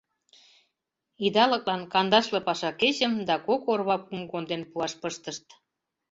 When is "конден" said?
4.31-4.61